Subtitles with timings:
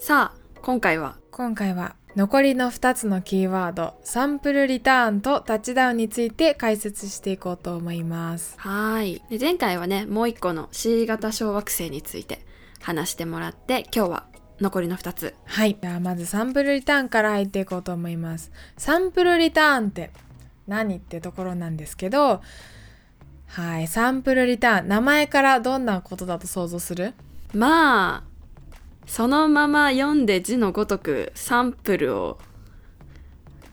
[0.00, 1.16] さあ今回は？
[1.32, 8.54] 今回は残りの2つのキーワードサンプルリターンとタッチダウンについて解説していこうと思います。
[8.58, 9.20] はい。
[9.28, 12.46] で前回はねもう一個の C 型小惑星について
[12.80, 14.26] 話してもらって今日は
[14.60, 15.34] 残りの2つ。
[15.44, 15.74] はい。
[15.74, 18.52] ではまずサンプルリターンから入っていこうと思います。
[18.76, 20.12] サンプルリターンって
[20.68, 22.40] 何ってところなんですけど
[23.46, 23.88] はい。
[23.88, 27.14] サンプルリターン名前からどんなことだと想像する？
[27.52, 28.27] まあ
[29.08, 32.38] そのまま読んで字のごとくサンプルを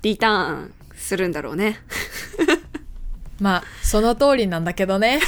[0.02, 1.78] リターンするんだろうね。
[3.40, 5.20] まあその通りなんだけどね。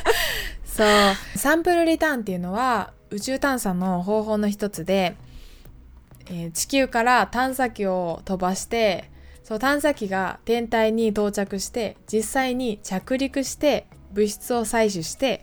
[0.66, 1.38] そう。
[1.38, 5.16] サンプルリターンっていうのは宇宙探査の方法の一つで、
[6.26, 9.10] えー地球から探査機を飛ばして
[9.42, 15.42] そう探査機が天体に到着して実際に着陸して物質を採取して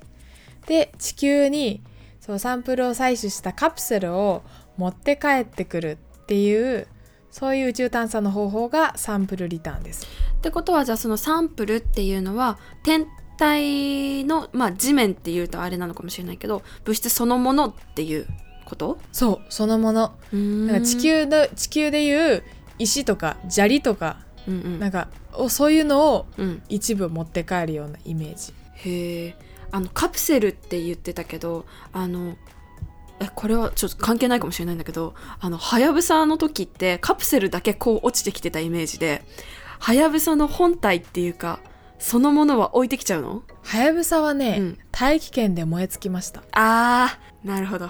[0.68, 1.82] で地球に
[2.26, 4.42] そうサンプルを採取したカプセルを
[4.78, 6.88] 持って帰ってくるっていう
[7.30, 10.08] そういう宇宙探査の方法がサンプルリターンです。
[10.38, 13.06] ってことはじゃあそのサンプルっていうのは天
[13.38, 18.26] 体のまあ地面っていうとあれなのかもしれないけど物質そのものっていう
[18.66, 18.98] こと？
[19.12, 20.16] そうそのもの。
[20.34, 20.66] うん。
[20.66, 22.44] なんか地球の地球でいう
[22.80, 24.80] 石とか砂利とかうんうん。
[24.80, 26.64] なんかおそういうのをうん。
[26.70, 28.54] 一部持って帰るようなイメージ。
[28.78, 29.36] へえ
[29.72, 32.36] あのカプセルって言ってたけどあの
[33.20, 39.24] えこれはちょっと関係ないかもしれないんだけどあのはやぶさの時ってカプセルだけこう落ちてきてたイメージで
[39.80, 41.60] はやぶさの本体っていうか
[42.00, 43.44] そのものは置いてきちゃうの？
[43.64, 44.78] はやぶさはね、うん。
[44.92, 46.44] 大気圏で燃え尽きました。
[46.52, 47.90] あーなるほど。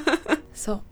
[0.54, 0.82] そう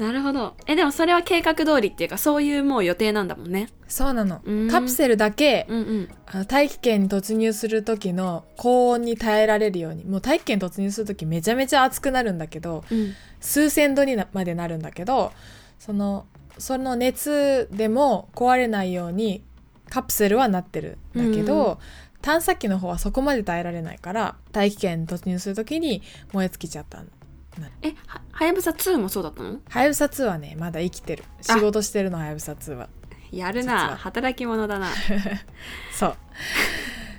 [0.00, 0.56] なるほど。
[0.66, 3.68] えでもそれは計画通りっていうかそういうもう予定なんだもんね。
[3.86, 4.40] そうなの。
[4.42, 4.68] うん。
[4.70, 6.08] カプセルだけうんうん。
[6.24, 13.12] あの大気圏に突入する時の高温に耐えられるようにもう大気圏に突入する時めちゃめちゃ熱くなるんだけどうん。
[13.40, 15.32] 数千度になまでなるんだけど
[15.78, 16.24] その
[16.56, 19.42] その熱でも壊れないように
[19.90, 21.76] カプセルはなってるんだけど、うんうん。
[22.22, 26.02] 探査機の方はそこまで耐えられないから大気圏に突入する時に
[26.32, 27.04] 燃え尽きちゃった
[27.82, 29.58] えははやぶさ2もそうだったの？
[29.68, 31.24] はやぶさ2はねまだ生きてる。
[31.40, 32.88] 仕事してるのはやぶさ2は。
[33.32, 33.96] やるな。
[33.96, 34.88] 働き者だな。
[35.92, 36.16] そう。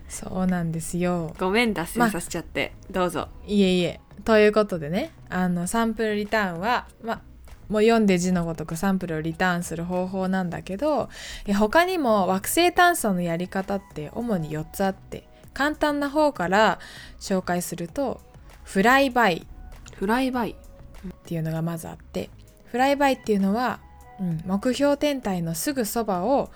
[0.09, 1.34] そうなんですよ。
[1.40, 3.30] ごめん脱線させちゃって、どうぞ。
[3.47, 4.02] いえいえ。
[4.25, 7.22] ということでねあのサンプルリターンはまあ
[7.70, 11.09] もう読んで字のごとくサンプルをリターンする方法なんだけど
[11.47, 16.80] え他にも惑星探査のやり方って主に4つあって簡単な方から
[17.20, 18.22] 紹介すると
[18.64, 19.47] フライバイ
[20.02, 20.56] フライバイ。
[20.56, 20.56] っ
[21.26, 22.32] ていうのがまずあって
[22.66, 23.80] フライバイっていうのは、
[24.20, 26.50] うん、目標天体のすぐそばを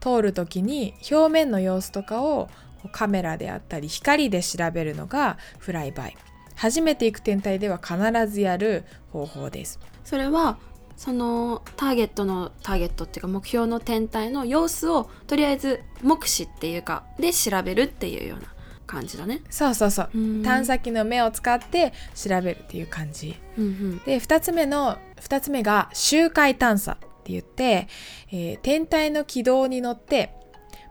[0.00, 2.48] 通る時に表面の様子とかを
[2.90, 6.16] カメラであったり光で調べるのがフライバイ。
[6.56, 9.78] 初めて行く天体では必ずやる方法です。
[10.02, 10.58] それは
[10.96, 18.48] そのターゲットのターゲットっていうか目標の天体の様子をとりあえず目視っていうかで調べるっていうような
[18.88, 19.42] 感じだね。
[19.50, 20.10] そうそうそう。
[20.12, 20.42] うん。
[20.42, 23.36] 探査機の目を使って調べるっていう感じ。
[23.56, 23.98] うんうん。
[23.98, 27.86] で2つ目の2つ目が周回探査って言って、
[28.32, 30.34] えー天体の軌道に乗って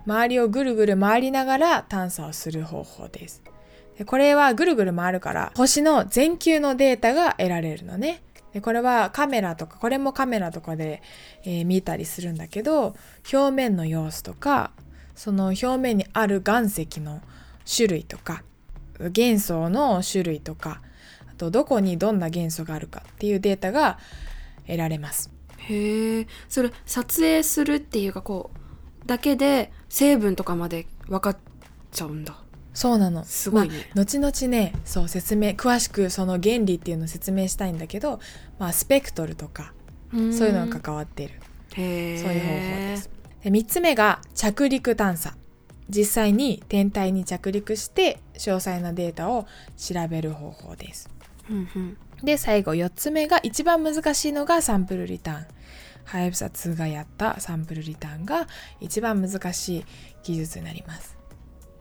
[0.05, 3.43] 周りをぐるぐる回りながら探査をする方法です。
[3.97, 8.21] でこれはぐるぐる回るから星の全球のデータが得られるのね。
[8.53, 11.01] でこれはカメラとかこれもカメラとかで、
[11.43, 12.95] えー見たりするんだけど
[13.33, 14.71] 表面の様子とか
[15.15, 17.21] その表面にある岩石の
[17.67, 18.43] 種類とか
[18.99, 20.81] 元素の種類とか
[21.29, 23.99] あとどこにどんな元素があるかっていうデータが
[24.65, 25.31] 得られます。
[25.57, 28.51] へえそれ撮影するっていうかこ
[29.03, 31.37] うだけで成分とかまで分かっ
[31.91, 32.37] ちゃうんだ。
[32.73, 33.23] そうなの。
[33.23, 33.89] すごいね。
[33.95, 38.19] まあ後々ねそう説明詳しくその原理っていうのを説明したいんだけど、
[38.59, 39.73] まあ、スペクトルとか
[40.11, 41.39] そういうのが関わっている
[41.71, 43.09] そういう方法です。
[43.43, 45.35] で3つ目が着陸探査
[45.89, 51.09] 実際に天体に着陸して詳細なデータを調べる方法です。
[51.49, 51.97] うんうん。
[52.23, 55.45] で最後4つ目が一番難しいのがサンプルリターン。
[56.05, 58.47] はやぶさ2がやったサンプルリターンが
[58.79, 59.85] 一番難しい
[60.23, 61.17] 技術になります。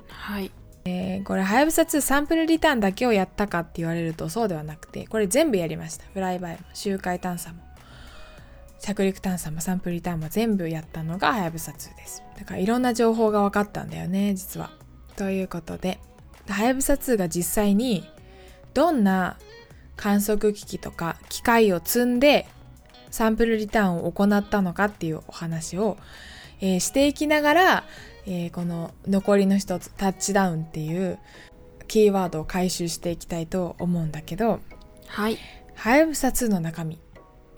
[0.08, 0.50] はい。
[0.84, 6.04] えーこれはやぶさ2サンプルリターンだけをやったかって言われるとそうではなくてこれ全部やりました。
[6.12, 7.65] フライバイも周回探査も
[8.86, 14.70] 着陸探査もサンプルリターンも全部やったのがはやぶさ2ですだからいろんな情報が分かったんだよね実は
[15.16, 15.98] ということで
[16.48, 18.08] はやぶさ2が実際に
[18.74, 19.38] どんな
[19.96, 22.46] 観測機器とか機械を積んで
[23.10, 25.96] サンプルリターンを行ったのかっていうお話を、
[26.60, 27.84] えーしていきながら、
[28.26, 31.18] えーこの残りの一つタッチダウンっていう
[31.88, 34.60] キーワードを回収していきたいと思うんだけど
[35.06, 35.38] はい。
[35.74, 37.00] はやぶさ2の中身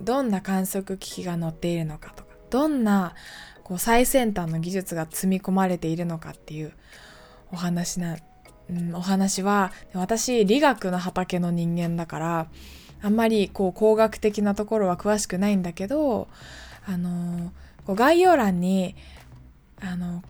[0.00, 3.14] どんな観測機器が載っているのかとかどんな
[3.62, 6.72] こう最先端の技術が積み込まれているのかっていう
[7.52, 8.16] お話な、
[8.70, 12.46] うん、お話は私理学の畑の人間だから
[13.02, 16.28] あんまりこう工学的なところは詳しくないんだけど
[16.86, 17.52] あの
[17.86, 18.94] こう概要欄に
[19.80, 20.22] あの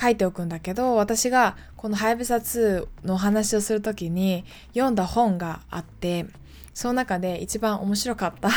[0.00, 6.26] 書いておくんだけど私がこの「はやぶさ2」のお話をする時に読んだ本があって
[6.74, 8.50] その中で一番面白かった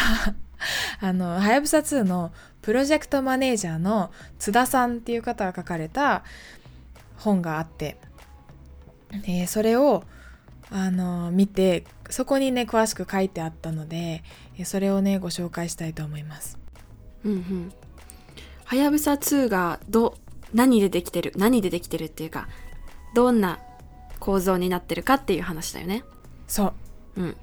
[1.01, 2.31] あの、はやぶさ2の
[2.61, 6.23] プロジェクトマネージャーの津田さんっていう方が書かれた
[7.17, 7.97] 本があって、
[9.25, 10.03] えー、それを
[10.71, 14.23] あの見てそこにね詳しく書いてあったので
[14.63, 16.57] それをねご紹介したいと思います。
[17.23, 17.73] うんうん。
[18.65, 20.17] はやぶさ2がど
[20.53, 22.47] 何でできてる何でできてるっていうか
[23.13, 23.59] どんな
[24.19, 26.03] 構造になってるかっていう話だよね。
[26.47, 26.73] そ
[27.17, 27.21] う。
[27.21, 27.37] うん。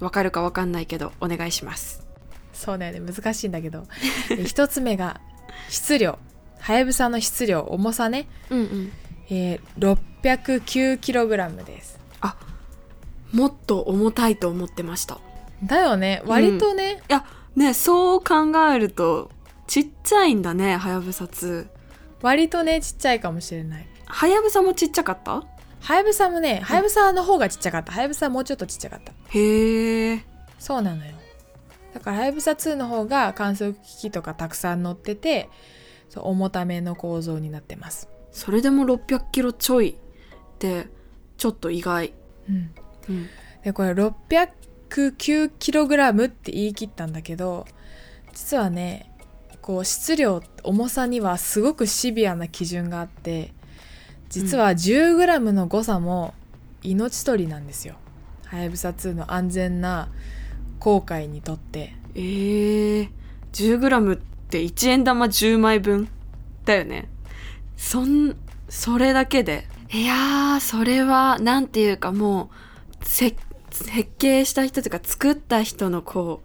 [0.00, 2.01] わかるかわかんないけどお願いします。
[2.52, 3.12] そうだよね。
[3.12, 3.86] 難しいんだけど。
[4.44, 5.20] 一つ目が
[5.68, 6.18] 質量。
[6.60, 8.92] はやぶさの質量重さね、うんうん。
[9.30, 11.98] えー、609kg です。
[12.20, 12.36] あ
[13.32, 15.18] もっと重たいと思ってました。
[15.64, 16.22] だよね。
[16.26, 17.24] 割とね、うん、いや
[17.56, 19.30] ねそう考えると
[19.66, 21.66] ちっちゃいんだねはやぶさ2
[22.20, 23.86] 割とねちっちゃいかもしれない。
[24.06, 25.42] はやぶさもちっちゃかった？
[25.80, 27.90] はやぶさもねはやぶさの方がちっちゃかった。
[27.92, 29.12] はやぶさもうちょっとちっちゃかった。
[29.30, 30.24] へえ
[30.60, 31.12] そうなのよ
[31.94, 35.48] だからはやぶさ2の方が観測機器とかたくさん載ってて
[36.08, 38.08] そう重ための構造になってます。
[38.30, 39.94] それでも600キロちょいっ
[40.58, 40.86] て
[41.36, 42.12] ちょっと意外、
[42.48, 42.70] うん。
[43.08, 43.28] うん、
[43.64, 47.66] でこれ609キログラムって言い切ったんだけど
[48.32, 49.10] 実はね
[49.60, 53.52] こう質量重さにはすごくシビアな基準があって
[54.28, 56.34] 実は 10g の誤差も
[56.82, 57.94] 命取りなんですよ。
[58.46, 60.08] はやぶさ2の安全な
[60.82, 61.94] 後悔にとって。
[62.16, 63.08] えー、
[63.52, 64.18] 10g っ
[64.50, 66.08] て1円玉10枚分？
[66.64, 67.08] だよね。
[67.76, 68.36] そん
[68.68, 69.68] それだけで。
[69.92, 72.50] いやーそれはなんていうかも
[73.00, 73.36] う設
[74.18, 76.42] 計した人というか作った人のこ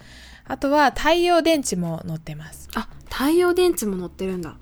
[0.48, 2.70] あとは太陽電池も載ってます。
[2.76, 4.58] あ太陽電池も載ってるんだ。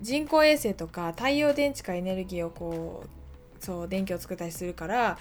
[0.00, 5.18] 人工衛星とか太陽電池からエネルギーをこうそう電気を作ったりするから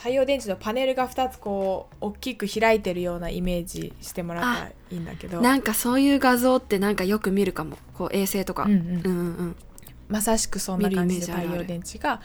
[0.00, 5.42] 太陽電池のパネルが2つこう大きく開いてるようなイメージしてもらったらいいんだけど。
[5.42, 7.76] なんかそういう画像ってなんかよく見るかも。
[7.92, 8.78] こう衛星とか、うんうん。
[8.78, 9.56] うんうん、
[10.08, 12.22] まさしくそんな感じで太陽電池が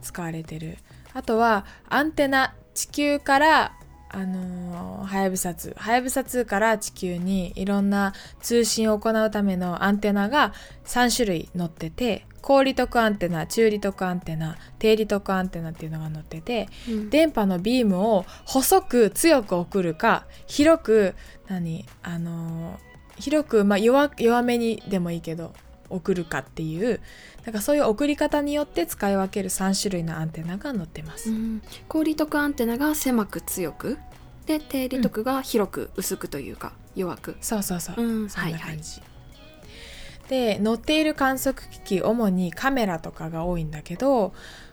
[0.00, 0.78] 使われてる。
[1.12, 3.74] あとはアンテナ地球から
[4.12, 10.52] あのはやぶさ2はやぶさ2から地球にいろんな通信を行うためのアンテナが
[10.84, 21.14] 3種類載ってて高利得アンテナ中利得アンテナ低利得アンテナっていうのが載ってて、うん、電波のビームを細く強く送るか広く
[21.48, 21.86] 何？
[22.02, 22.80] あの
[23.18, 25.52] 広く、まあ弱、弱めにでもいいけど
[25.90, 27.00] 送るかっていう
[27.44, 31.30] なんかそういう送り方によって使い分ける3種類のアンテナが載ってます。
[31.30, 33.98] うん、高利得アンテナが狭く強く
[34.46, 37.36] で低利得が広く薄くというか、うん、弱く。
[37.40, 44.32] そうそうそう、うん、そんな感じ、はいはい、で載っている観測機器主にカメラとかが多いんだけど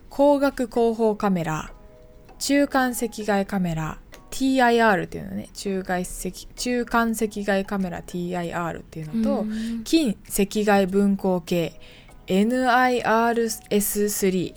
[0.10, 1.72] 光学広報カメラ
[2.40, 3.98] 中間赤外カメラ
[4.32, 5.50] TIR っていうのね。
[5.54, 9.84] 中外赤中間赤外カメラ TIR っていうのと、うん。
[9.84, 11.80] 近赤外分光計
[12.28, 14.56] NIRS3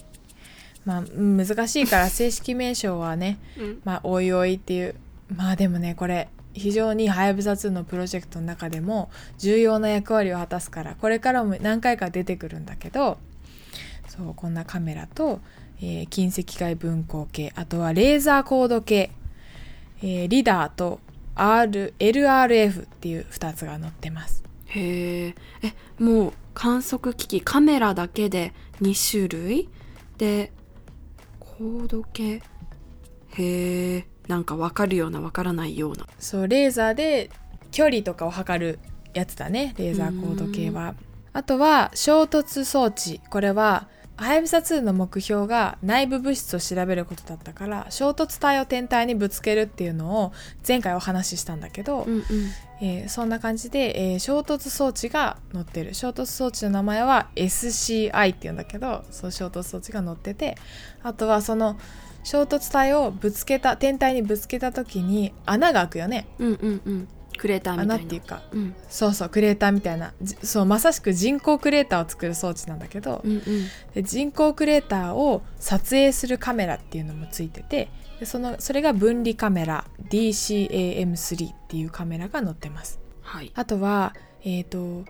[0.84, 3.80] まあうん難しいから正式名称はねうん。
[3.84, 4.94] まあおいおいっていう。
[5.34, 13.18] まあでもねこれ非常にはやぶさ2のプロジェクトの中でも重要な役割を果たすからこれからも何回か出てくるんだけど
[14.08, 15.40] そうこんなカメラと、
[15.80, 19.12] えー近赤外分光計あとはレーザーコード計、
[20.02, 21.00] えーリダーと
[21.35, 24.42] R LRF っていう2つが載ってます。
[24.66, 29.69] へええもう観測機器カメラだけで2種類
[30.19, 30.52] で
[31.38, 32.42] 高度計？
[33.37, 36.07] へえなんかわかるようなわからないような。
[36.19, 37.30] そうレーザーで
[37.71, 38.78] 距離とかを測る
[39.14, 40.95] やつだねレーザーコード計は。
[41.33, 43.21] あとは衝突装置。
[43.30, 43.88] これは
[44.24, 50.32] はやぶさ2の目標が内部物質を調べることだったから衝突体を天体にぶつけるっていうのを
[50.66, 52.24] 前回お話ししたんだけど、うんうん。
[52.82, 55.94] えーそんな感じで、えー衝突装置が載ってる。
[55.94, 60.56] 衝突装置の名前は SCI っていうんだけどそう衝突装置が載ってて
[61.02, 61.78] あとはその
[62.22, 66.26] 衝突体をぶつけた天体にぶつけた時に穴が開くよね。
[66.38, 67.08] うんうんうん
[67.40, 67.94] クレーターみたいな。
[67.94, 68.42] 穴っていうか。
[68.52, 68.75] うん。
[68.90, 70.12] そうそうクレーターみたいな。
[70.20, 73.42] じそうまさしく人工クレーターを作る装置なんだけど、うんうん。
[73.94, 83.00] で人工クレーターを撮影するカメラっていうのもついててでそのそれが分離カメラ DCAM3 っていうカメラが載ってます。
[83.23, 83.50] はい。
[83.54, 85.04] あとはえっ、と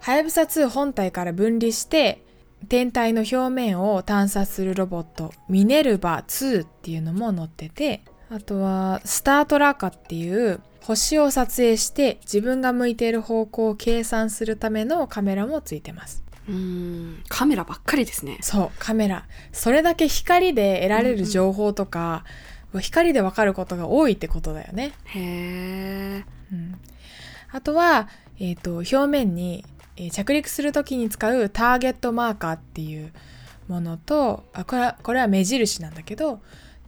[0.00, 2.24] はやぶさ2本体から分離して
[2.68, 16.22] 天体の表面を探査するロボットミネルバ2っていうのも載っててあとはスタートラーカっていう星を撮影して自分が向いている方向を計算するためのカメラもついてます。
[16.48, 17.22] うーん。
[17.28, 18.38] カメラばっかりですね。
[18.40, 19.26] そうカメラ。
[19.52, 22.24] それだけ光で得られる情報とか、
[22.80, 24.92] 光でわかることが多いってことだよね。
[25.04, 26.78] へえうん。
[27.50, 28.08] あとは、
[28.40, 29.64] えー、と表面に、
[29.96, 33.12] えー着陸する時に使うターゲットマーカーっていう
[33.68, 36.40] ものとあこれはこれは目印なんだけど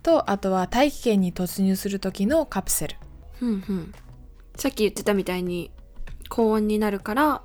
[0.03, 2.97] とあとは大気圏に突入する時のカプセル
[3.41, 3.93] うんうん。
[4.57, 5.71] さっき言ってたみたいに
[6.29, 7.43] 高温になるから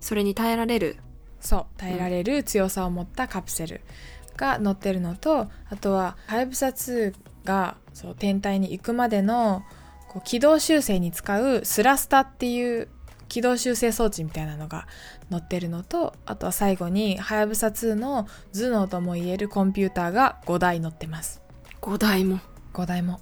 [0.00, 0.96] それに耐えられる。
[1.40, 3.82] そう耐えられる強さを持ったカプセル
[4.36, 7.14] が載ってるのとあとははやぶさ2
[7.44, 9.62] がそう天体に行くまでの
[10.08, 12.88] こう軌道修正に使うスラスタっていう
[13.28, 14.86] 軌道修正装置みたいなのが
[15.30, 21.42] 載ってるのとあとは最後にはやぶさ2の頭脳ともいえるコンピューターが5台載ってます。
[21.82, 22.40] 5台も。
[22.72, 23.20] 5台も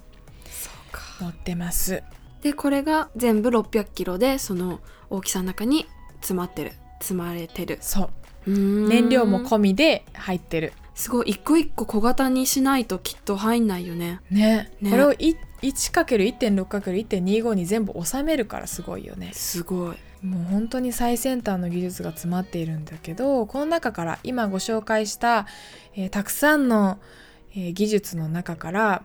[1.23, 2.03] 載ってます。
[2.41, 5.87] でこれが全部600キロでその大きさの中に
[6.17, 7.77] 詰まってる積まれてる。
[7.81, 8.09] そう。
[8.49, 10.73] 燃料も込みで入ってる。
[10.95, 11.31] すごい。
[11.31, 14.19] 一個一個小型にしないときっと入んないよね。
[14.29, 14.71] ね。
[14.81, 14.91] ね。
[14.91, 19.31] これをい 1×1.6×1.25 に全部収めるからすごいよね。
[19.33, 19.97] すごい。
[20.25, 25.47] もう本当に最先端の技術が詰まっているんだけどこの中から今ご紹介した、
[25.95, 26.97] えーたくさんの、
[27.51, 29.03] えー技術の中から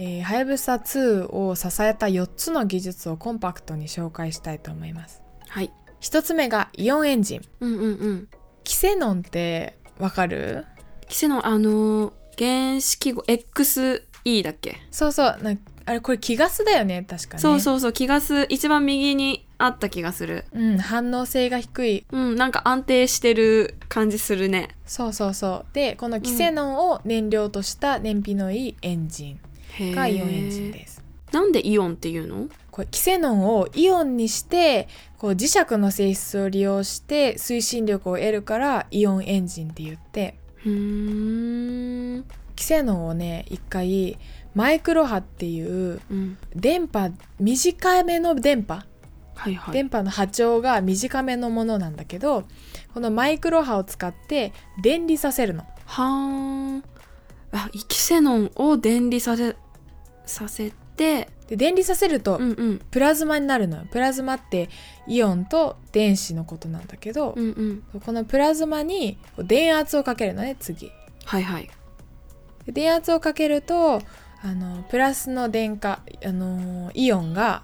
[0.00, 5.22] えーはやぶさ2を支えた4つの技術をコンパクトに紹介したいと思います。
[5.48, 5.72] はい。
[6.00, 7.42] 1つ目がイオンエンジン。
[7.60, 8.28] うんうんうん。
[8.62, 10.64] キセノンってわかる？
[11.08, 14.02] キセノンあのー原子記号 XE
[14.44, 15.38] だっけ、そうそう。
[15.42, 15.54] な
[15.86, 17.40] あれこれ気ガスだよね確かね。
[17.40, 17.92] そうそうそう。
[17.92, 20.44] 気がす一番右にあった気がする。
[20.52, 22.06] うん、反応性が低い。
[22.12, 24.76] うんなんか安定してる感じするね。
[24.86, 25.74] そうそうそう。
[25.74, 29.32] でこのキセノンを燃料とした燃費のいいエンジン。
[29.32, 29.38] へ
[29.94, 31.02] がイオンエンジンです。
[31.32, 32.48] なんでイオンっていうの？
[32.70, 40.36] これキセノンをイオンにしてこう磁石の性質を利用して推進力を得るからイオンエンジンって言って。
[40.64, 42.24] うーん。
[42.56, 44.18] キセノンをね一回
[44.54, 46.38] マイクロ波っていううん。
[46.56, 48.82] 電波短めの電波。
[49.34, 49.74] はいはい。
[49.74, 52.44] 電波の波長が短めのものなんだけど
[52.94, 55.64] このマイクロ波を使って電離させるの。
[55.84, 56.82] はー
[57.52, 59.56] んあキセノンを電離させ
[60.26, 62.78] させてで電離させるとうんうん。
[62.90, 63.84] プラズマになるのよ。
[63.90, 64.68] プラズマって
[65.06, 68.00] イオンと電子のことなんだけど、うんうん。
[68.00, 70.90] このプラズマに電圧をかけるのね次。
[71.24, 71.70] はいはい。
[72.66, 74.02] で電圧をかけると
[74.42, 77.62] あのプラスの電荷、あのイオンが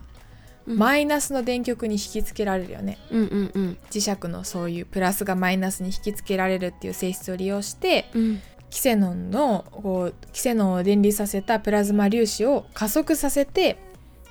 [0.67, 0.79] うん。
[0.79, 3.79] マイナスの電極に引きつけられるよね、うんうんうん。
[3.91, 8.41] 磁石のそういうプラスがマイナスに引きつけられるっていう性質を利用してうん
[8.75, 13.79] キセノンのこうキセノンを電離させたプラズマ粒子を加速させて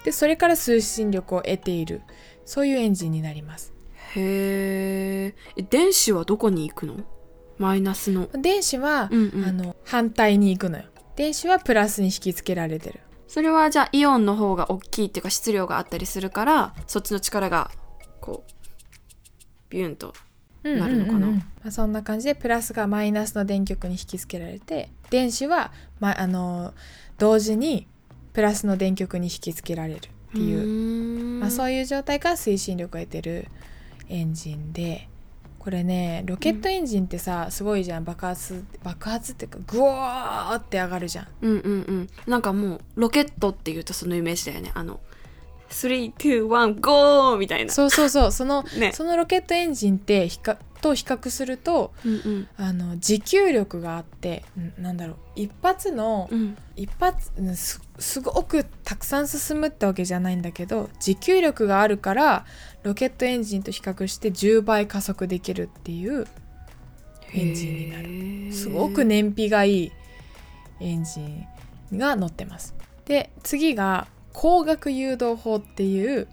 [0.04, 2.02] でそれから推進力を得ている。
[2.44, 3.74] そういうエンジンになります。
[4.16, 5.62] へー。
[5.62, 6.98] え電子はどこに行くの？
[7.58, 8.28] マイナスの。
[8.34, 9.46] 電子は、うんうん。
[9.46, 10.84] あの反対に行くのよ。
[11.16, 13.00] 電子はプラスに引きつけられてる。
[13.30, 17.72] それはじゃあイオンの方が大きいっていうか質量があったりするからそっちの力が
[18.20, 18.52] こう
[19.70, 20.14] ビューンと
[20.64, 21.30] なるのかなうんうん。
[21.30, 26.74] うんうんまあ、そんな感じでプラスがマイナスの電極に引き付けられて電子は、ま、あの
[27.18, 27.88] 同時に
[28.34, 30.02] プラスの電極に引き付けられるっ
[30.34, 31.40] ていう。
[31.40, 33.48] まあ、そういう状態から推進力を得てる
[34.10, 35.08] エンジンで
[35.60, 38.04] これねロケットエンジンってさ、すごいじゃん。
[38.04, 41.28] 爆発爆発っていうかグワーって上がるじゃん。
[41.42, 42.10] うんうんうん。
[42.28, 44.72] なんかもうロケットっていうとそのイメージだよね。
[44.74, 45.00] あの
[45.74, 47.72] 321ゴーみたいな。
[47.72, 48.32] そうそうそう。
[48.32, 48.92] その ね。
[48.94, 52.48] そのロケットエンジンって比較と比較するとうんうん。
[52.58, 55.18] あの持久力があってんなんだろう。
[55.36, 56.58] 一発のうん。
[56.76, 62.46] 一発うんすすごくたくさん進むってわけじゃないんだけど持久力があるから
[62.82, 66.28] ロケットエンジンと比較して10倍加速できるっていう
[67.34, 68.02] エンジンにな
[68.50, 68.54] る。
[68.54, 69.92] すごく燃費がいい
[70.80, 71.48] エンジン
[71.98, 72.76] が乗ってます。
[73.06, 76.28] で次が光学誘導法っていう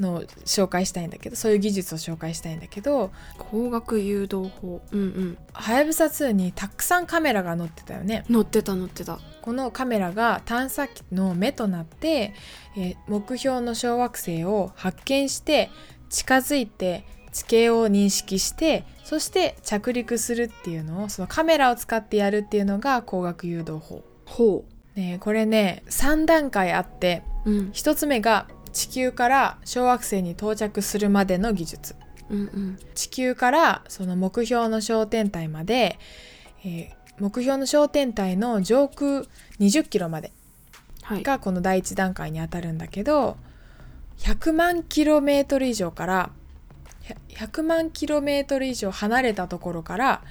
[0.00, 8.24] のを紹介したいんだけどそういう技術を紹介したいんだけど光学誘導法うんうんはやぶさ2にたくさんカメラが載ってたよね。
[8.28, 12.34] 乗ってた乗ってたこのカメラが探査機の目となって、
[12.76, 15.70] えー目標の小惑星を発見して
[16.08, 24.02] 近づいて地形を認識してそして着陸するっていうのをそのカメラを使ってやるっていうのが光学誘導法。
[24.24, 27.70] ほね、これね3段階あってううん。
[27.70, 31.96] 1つ目が地球から小惑星に到着するまでの技術。
[32.30, 32.78] うんうん。
[32.94, 35.98] 地球からその目標の小天体まで、
[36.64, 39.24] えー目標の小天体の上空
[39.60, 40.32] 20キロまで
[41.02, 41.22] はい。
[41.22, 43.36] がこの第一段階にあたるんだけど
[44.18, 46.30] 100万キロメートル以上から
[47.28, 50.22] 100 100万キロメートル以上離れたところから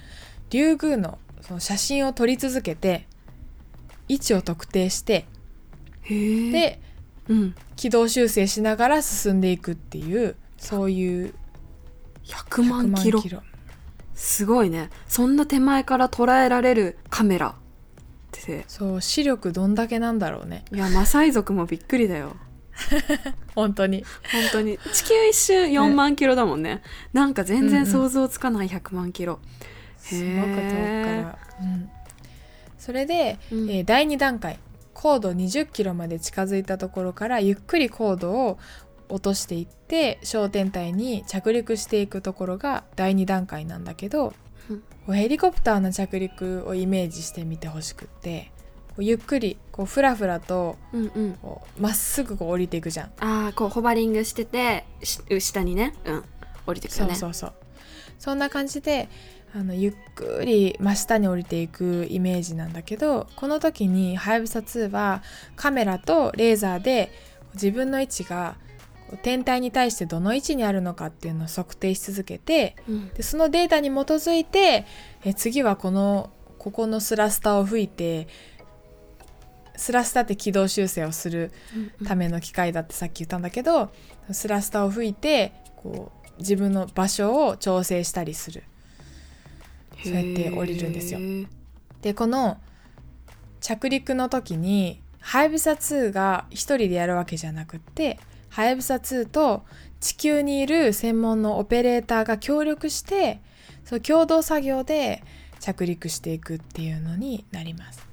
[0.49, 3.07] リュウグウのその写真を撮り続けて
[4.11, 5.25] 位置を特定して
[6.07, 6.79] で
[7.29, 7.55] うん。
[7.75, 11.33] 軌道修正しながら進んでいくっていうそういう
[12.25, 13.21] 100 100万キロ。
[14.13, 14.89] すごいね。
[15.07, 17.47] そんな手前から捉えられるカメラ。
[17.47, 17.53] っ
[18.31, 18.65] て。
[18.67, 20.65] そう視力どんだけなんだろうね。
[20.71, 22.35] いやマサイ族もびっくりだよ。
[23.55, 24.03] 本当に。
[24.31, 24.77] 本当に。
[24.93, 26.81] 地球一周4万キロだもんね。
[27.13, 29.39] なんか全然想像つかない100万キロ、
[29.97, 30.61] すごく遠く
[31.03, 31.89] から、うん、
[32.81, 33.69] それで、うん。
[33.69, 34.57] えー第2段階
[34.93, 38.59] 高度20キロまで近づいたところからゆっくり高度を
[39.07, 44.33] 落としていって小天体に着陸していくところが第2段階なんだけど、
[45.07, 45.15] うん。
[45.15, 48.51] ヘリコプターの着陸をイメージしてみてほしくって
[48.97, 51.05] ゆっくりこうふらふらとうん
[51.79, 51.87] うん。
[51.87, 53.11] っすぐこう降りていくじゃん。
[53.19, 55.93] ああこうホバリングしててし下にね。
[56.05, 56.23] うん。
[56.65, 57.15] 降りてくるね。
[57.15, 57.53] そうそうそう。
[58.17, 59.09] そんな感じで
[59.53, 65.23] あのゆっくり真下に降りていくイメージなんだけどこの時にはやぶさ2は
[65.55, 67.11] カメラとレーザーで
[67.53, 68.55] 自分の位置が
[69.23, 73.09] 天体に対してどの位置にあるのかっていうのを測定し続けてうん。
[73.09, 74.85] でそのデータに基づいて
[75.25, 78.27] え次はこのここのスラスタを吹いて
[79.75, 81.51] スラスタって軌道修正をする
[81.99, 82.07] うん。
[82.07, 83.91] ための機械だってさっき言ったんだけど
[84.31, 88.63] スラスタを吹いてこう自分の場所を調整したりする
[90.03, 91.19] そうやって降りるんですよ。
[92.01, 92.57] でこの
[93.59, 99.63] 着陸の時にはやぶさ2が一人でやるわけじゃなくってはやぶさ2と
[99.99, 103.39] 地球にいる専門のオペレーターが協力して
[103.85, 105.23] そう共同作業で
[105.59, 108.07] 着陸していくっていうのになります。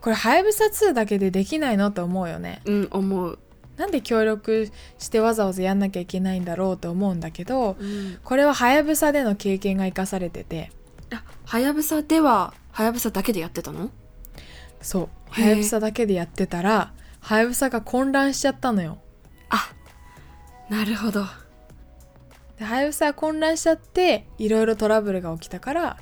[0.00, 2.60] これはやぶさ2だけでできないのと思うよね。
[2.66, 3.38] うん思う、
[3.76, 10.77] なんで協力してわざわざやんなきゃいけないんだろうと思うんだけどうん、これははやぶさでの経験が生かされててあ
[11.48, 13.90] はやぶさでははやぶさだけでやってたの？
[14.82, 15.08] そう。
[15.30, 18.98] はやぶさだけでやってたらはやぶさが混乱しちゃったのよ。
[19.48, 19.72] あ
[20.68, 21.24] なるほど。
[22.58, 25.96] ではやぶさが混乱しちゃっていろいろトラブルが起きたから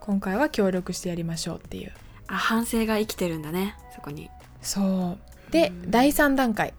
[0.00, 1.92] 今回は協力してやりましょうっていう。
[2.26, 4.28] あ反省が生きてるんだねそこに。
[4.60, 5.16] そ
[5.48, 5.50] う。
[5.50, 5.90] でうん。
[5.90, 6.74] 第3段階。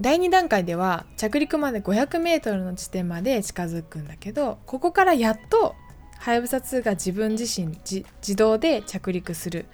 [0.00, 5.76] 第2段階では着陸まで 500m の地点まで近づくんだけどここからやっと
[6.22, 9.66] はやぶさ2が自分自身じ自動で着陸する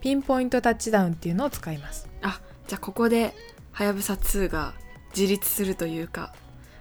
[0.00, 2.08] ピンポイントタッチダウンっていうのを使います。
[2.20, 3.32] あじゃあここで
[3.70, 4.74] はやぶさ2が
[5.16, 6.34] 自立するというか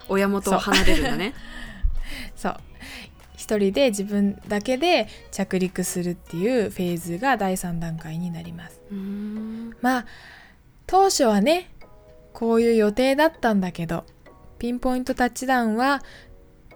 [0.10, 1.36] 親元を離れるんだね。
[2.36, 2.58] そう。
[3.38, 8.82] 一人で自分だけで着陸するっていうフェーズが第3段階になります。
[9.80, 10.06] まあ
[10.88, 11.70] 当初はね
[12.34, 14.06] こういう予定だったんだけど
[14.58, 16.02] ピンポイントタッチダウンは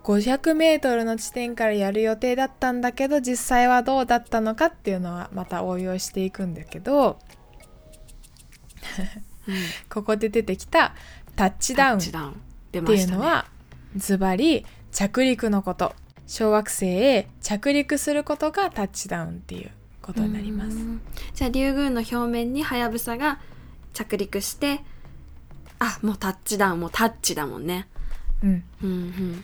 [0.08, 7.20] 500m の地点からやる予定だったんだけど実際はどうだったのかっていうのはまた応用していくんだけど
[9.48, 9.56] うん。
[9.90, 10.96] ここで出てきた
[11.36, 12.04] タッチダウンっ
[12.72, 13.48] ていうのは
[13.98, 15.94] ズバリ着陸のこと。
[16.26, 20.76] 小惑星へ着陸することがタッチダウンっていうことになります。
[20.76, 21.02] うん。
[21.34, 23.40] じゃあリュウグウの表面にハヤブサが
[23.94, 24.82] 着陸して
[25.80, 27.88] あもうタッチダウンもうタッチだもんね。
[28.44, 28.64] うん。
[28.84, 29.44] うんうん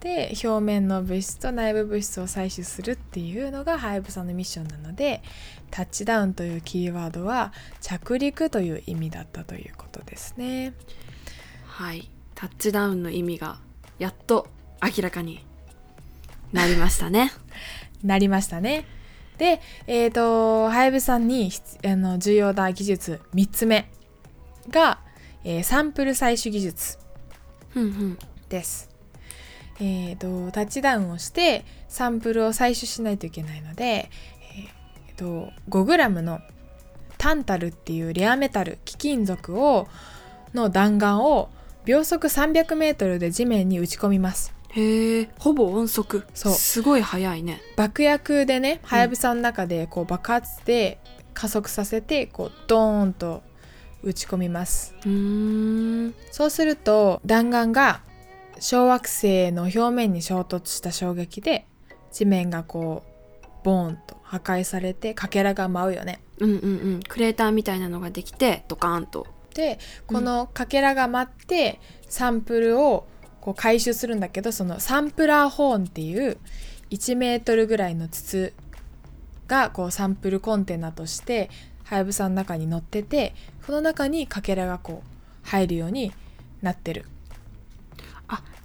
[0.00, 5.22] で表面の物質と内部物質を採取するっていうのがハヤブサのミッションなので
[5.70, 10.72] タッチダウンというキーワードは着陸という意味だったということですね。
[11.66, 12.10] はい。
[12.34, 13.58] タッチダウンの意味が
[13.98, 14.46] やっと
[14.82, 15.44] 明らかに
[16.52, 17.32] なりましたね。
[18.04, 18.84] なりましたね。
[19.36, 23.90] でえっ、とハヤブサに必あの重要な技術3つ目
[24.70, 25.00] が、
[25.44, 26.98] えーサンプル採取技術
[28.48, 28.97] です。
[29.80, 36.40] えー、とタッチダウンをしてサンプルを採取しないといけないので、えーと 5g の
[37.18, 39.88] タンタルっていうレアメタル貴金属を
[40.54, 41.50] の弾丸を
[41.84, 44.54] 秒速 300m で地面に打ち込みます。
[44.70, 46.24] へえほぼ音速。
[46.34, 46.52] そう。
[46.52, 47.60] すごい速いね。
[47.76, 50.98] 爆薬でねはやぶさの中でこう爆発で
[51.34, 53.42] 加速させてこうドーンと
[54.02, 54.94] 打ち込みます。
[55.04, 56.14] うーん。
[56.30, 58.02] そうすると弾丸が
[58.60, 61.66] 小惑星の表面に衝突した衝撃で
[62.10, 66.20] 地面がこうボーンと破壊されてかけらが舞うよね。
[66.38, 66.58] うんうんう
[66.98, 73.08] んクレーターみたいなのができてドカーンとでこのかけらが舞ってサンプルを
[73.40, 76.38] こう回収するんだけどそのサンプラーホーンっていう
[76.90, 78.54] 1メートルぐらいの筒
[79.48, 81.50] がこうサンプルコンテナとして
[81.84, 83.34] はやぶさの中に乗ってて
[83.66, 86.12] この中にかけらがこう入るように
[86.62, 87.06] なってる。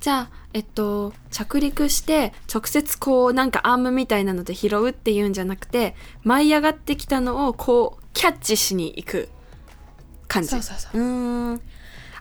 [0.03, 9.29] あじゃあえっと着陸して直接こうなんかアームみたいなので拾うっていうんじゃなくて舞い上がってきたのをこうキャッチしに行く
[10.27, 10.49] 感じ。
[10.49, 10.99] そうそうそう。
[10.99, 11.61] うーん。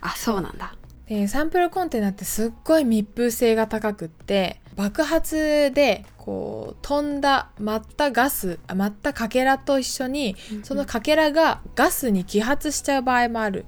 [0.00, 0.74] あそうなんだ。
[1.06, 13.66] でサンプルコンテナってすっごい密封性が高くって爆発でこう飛んだ舞ったガスあ舞ったかけらと一緒にそのかけらがガスに揮発しちゃう場合もある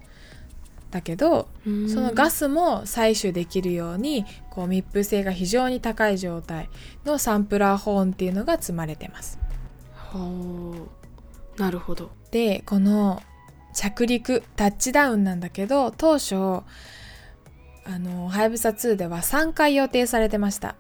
[0.95, 6.71] だけどそのガススも採取できるようにこう密封性が非常に高い状態
[7.05, 9.41] のサンプラーホーンっていうのが積まれてます。
[10.13, 10.89] ほ
[11.59, 12.13] うなるほど。
[12.31, 13.21] でこの
[13.73, 16.63] 着陸タッチダウンなんだけど当初あ
[17.99, 20.77] のはやぶさ2では3回予定されてました。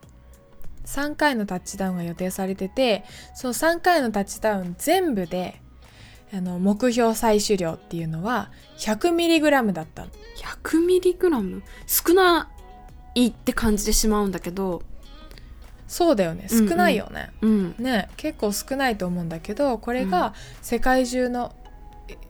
[0.87, 3.03] 3回のタッチダウンが予定されてて
[3.35, 5.61] その3回のタッチダウン全部で
[6.35, 10.03] あの目標採取量っていうのは 100mg だった。
[10.03, 10.09] の
[10.63, 12.51] 100mg 少な
[13.15, 14.83] いって感じてしまうんだけど。
[15.87, 16.49] そうだよね。
[16.51, 16.69] うんうん。
[16.69, 17.75] 少ないよね、うん。
[17.79, 20.11] ね結構少ないと思うんだけどこれうん。
[20.11, 21.55] が世界中の,、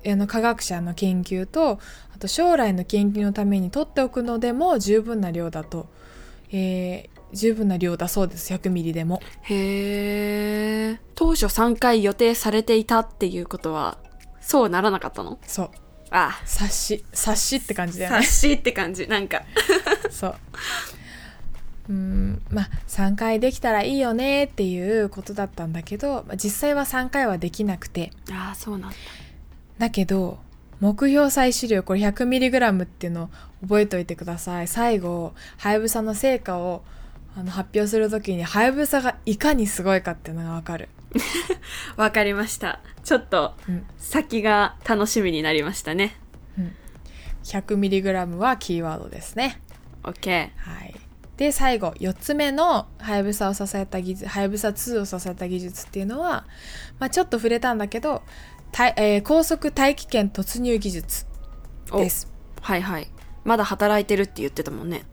[0.07, 1.79] あの科学者の研究と
[2.15, 5.87] あと将来の研究のために取っておくのでも十分な量だと、
[6.53, 8.53] えー十分な量だそうです。
[8.53, 9.21] 100ミリでも。
[9.43, 13.99] へえ当初3回予定されていたっていうことは
[14.41, 15.39] そうならなかったの？
[15.47, 15.71] そう。
[16.11, 16.41] あ。
[16.45, 18.17] 察し察しって感じだよね。
[18.19, 19.07] 察しって感じ。
[19.09, 19.43] なんか。
[20.11, 20.35] そう。
[21.91, 28.11] うんまあ3回できたらいいよねっていうことだったんだけど、まあ実際は3回はできなくて。
[28.31, 28.97] ああそうなんだ。
[29.79, 30.39] だけど
[30.81, 33.29] 目標採取量これ 100mg っていうのを
[33.63, 34.69] 覚えておいてください。
[34.69, 36.85] 最後はやぶさの成果を
[37.37, 40.89] あの発表する時にはやぶさがいかにすごいかっていうのがわかる、
[41.97, 42.81] わかりました。
[43.03, 43.87] ちょっとうん。
[43.99, 46.17] 先が楽しみになりましたね。
[47.45, 49.61] 100mg はキーワードですね。
[50.03, 50.95] OK はい。
[51.37, 56.47] で最後4つ目のはやぶさを支えた技術はやぶさ2を支えた技術っていうのは、
[57.01, 58.23] まあ、ちょっと触れたんだけど、
[58.97, 61.27] えー高速大気圏突入技術
[61.93, 62.29] です。
[62.61, 63.11] はいはい。
[63.45, 65.05] まだ働いてるって言ってたもんね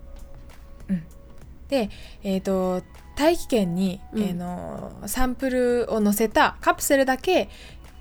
[1.71, 1.89] で、
[2.21, 2.83] えー、と
[3.15, 4.21] 大気圏に、うん。
[4.21, 7.49] えーのサンプルを載せたカプセルだけ、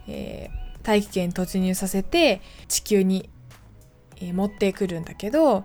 [0.07, 3.31] えー大気圏に突入させて地球に、
[4.17, 5.65] えー持ってくるんだけど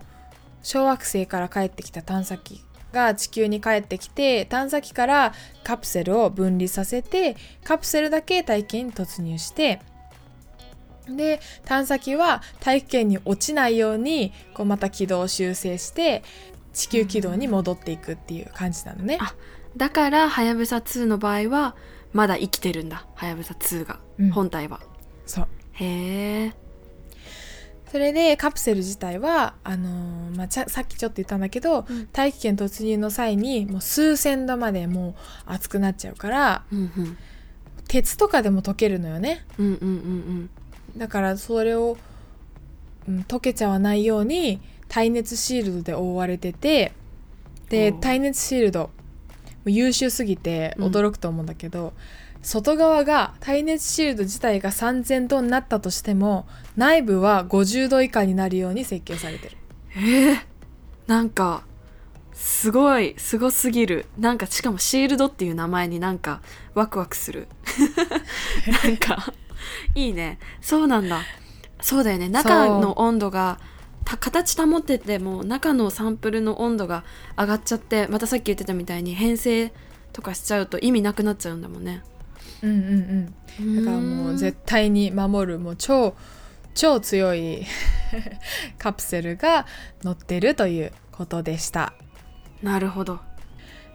[0.62, 5.32] 小惑星から帰ってきた探査機が地球に帰ってきて探査機から
[5.64, 9.80] カプセルを分離させてカプセルだけ大気圏に突入して
[11.08, 16.22] で探査機は大気圏に落ちないようにこうまた軌道を修正して
[16.76, 19.16] 地球軌道に戻っていくっていう感じなのね。
[19.18, 19.34] あ
[19.76, 21.74] だからはやぶさ2の場合は
[22.12, 23.06] まだ生きてるんだ。
[23.14, 24.30] はやぶさ2が、うん。
[24.30, 24.80] 本体は。
[25.24, 25.48] そう。
[25.72, 26.52] へえ。
[27.90, 32.08] それでカプセル自体はあのーまあ、ちゃさっきちょっと言ったんだけど、うん。
[32.12, 35.14] 大気圏突入の際にもう数千度までもう
[35.46, 37.16] 熱くなっちゃうからうんうん。
[37.88, 39.46] 鉄とかでも溶けるのよね。
[39.58, 40.98] うんうんうん。
[40.98, 41.96] だからそれを
[43.08, 46.92] うん溶けちゃわないように耐熱シールドで覆われてて
[47.68, 48.90] で耐熱シールド
[49.70, 50.84] 優秀すぎてうん。
[50.86, 51.92] 驚くと思うんだけど、
[52.42, 56.46] 外側が耐熱シールド自体が3000度になったとしても
[56.76, 59.56] 内部は50度以下になるように設計されてる。
[59.96, 60.38] えー、
[61.06, 61.64] なんか
[62.32, 64.06] すごいすごすぎる。
[64.18, 66.40] なんかしかもシールドっていう名前になんか
[66.74, 67.48] ワクワクする。
[68.84, 69.32] なんか
[69.94, 70.38] いいね。
[70.60, 71.22] そうなんだ。
[71.80, 72.28] そうだよね。
[72.28, 73.75] 中の温度がた
[74.06, 77.04] 形保ってても中のサンプルの温度が
[77.36, 79.72] 上がっちゃってまたさっき言ってたみたいに変性
[80.12, 82.02] とかしちゃうと意味なくなっちゃうんだもんね。
[82.62, 83.84] うんうんうん。
[83.84, 86.14] だからもう絶対に守るもう超
[86.74, 87.64] 超強い
[88.78, 89.66] カプセルが
[90.02, 91.92] 乗ってるということでした。
[92.62, 93.20] なるほど。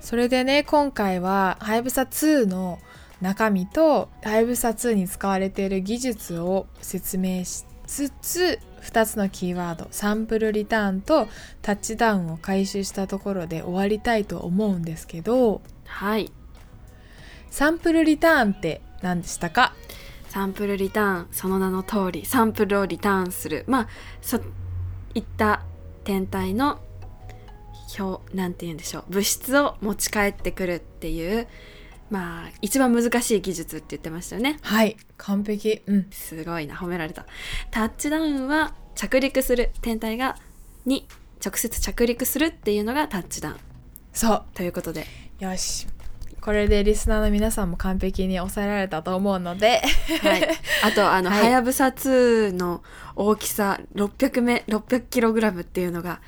[0.02, 2.80] それでね今回ははやぶさ2の
[3.22, 11.28] 中身とはやぶさ2に使われている技術を説明しつつ2つのキーワードサンプルリターンと
[11.62, 16.32] タッチダウンを回収したところで終わりたいと思うんですけどはい。
[17.50, 19.74] サンプルリターンって何でしたか？
[20.30, 23.66] サンプルリターンその名の通りサンプルをリターンする。
[23.68, 23.88] まあ
[24.22, 24.44] そう
[25.14, 25.64] いった
[26.04, 26.80] 天体の
[28.00, 31.48] 表なんて言うんでしょう物質を持ち帰ってくるっていう
[32.12, 34.60] まあ一番難しい技術って言ってましたよね。
[34.62, 34.98] はい。
[35.18, 35.82] 完璧。
[35.88, 36.08] うん。
[36.12, 37.26] すごいな褒められた。
[37.72, 40.38] タッチダウンは着陸する天体が
[40.86, 41.08] に
[41.44, 43.56] 直接着陸するっていうのがタッチダウン。
[44.12, 44.44] そう。
[44.54, 45.08] ということで。
[45.40, 45.88] よし。
[46.42, 49.82] これでリスナーの皆さんも完璧に抑えられたと思うので。
[50.22, 50.48] はい、
[50.84, 52.84] あとあの、 はやぶさ2の
[53.16, 56.20] 大きさ600メ600キログラムっていうのが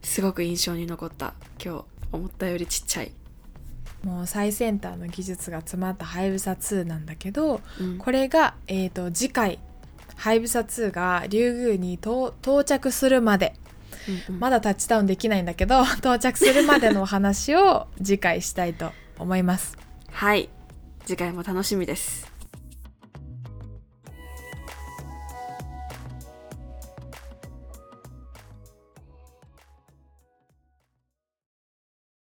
[0.00, 1.34] すごく印象に残った。
[1.62, 3.12] 今日思ったよりちっちゃい、
[4.04, 7.98] もう最先端の技術が詰まったはやぶさ2なんだけどうん。
[7.98, 9.58] これが、えー、と次回
[10.16, 13.54] はやぶさ2がリュウグウに到到着するまで。
[14.28, 14.40] うんうん。
[14.40, 19.76] まだタッチダウンできないんだけど 到着するまでのお話を次回したいと思います。
[20.10, 20.48] はい。
[21.04, 22.27] 次回も楽しみです